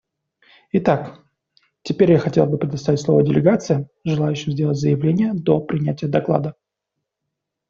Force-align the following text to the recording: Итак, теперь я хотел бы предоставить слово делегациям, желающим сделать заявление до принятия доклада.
Итак, 0.71 1.23
теперь 1.83 2.11
я 2.13 2.17
хотел 2.17 2.47
бы 2.47 2.57
предоставить 2.57 2.99
слово 3.01 3.21
делегациям, 3.21 3.87
желающим 4.03 4.51
сделать 4.53 4.79
заявление 4.79 5.31
до 5.35 5.59
принятия 5.61 6.07
доклада. 6.07 6.55